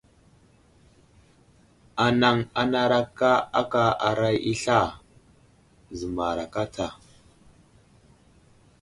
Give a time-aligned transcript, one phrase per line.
[2.05, 4.81] Anaŋ anaraka aka aray i sla,
[5.97, 6.87] zəmaraka tsa.